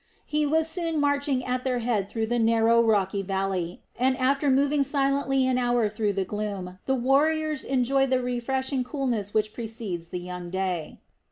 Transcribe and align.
He 0.25 0.47
was 0.47 0.67
soon 0.67 0.99
marching 0.99 1.45
at 1.45 1.63
their 1.63 1.77
head 1.77 2.09
through 2.09 2.25
the 2.25 2.39
narrow, 2.39 2.81
rocky 2.81 3.21
valley, 3.21 3.83
and 3.95 4.17
after 4.17 4.49
moving 4.49 4.81
silently 4.81 5.45
an 5.45 5.59
hour 5.59 5.89
through 5.89 6.13
the 6.13 6.25
gloom 6.25 6.79
the 6.87 6.95
warriors 6.95 7.63
enjoyed 7.63 8.09
the 8.09 8.19
refreshing 8.19 8.83
coolness 8.83 9.31
which 9.31 9.53
precedes 9.53 10.07
the 10.07 10.17
young 10.19 10.49
day. 10.49 10.97